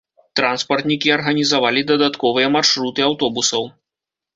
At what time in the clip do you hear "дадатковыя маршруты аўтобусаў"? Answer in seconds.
1.95-3.75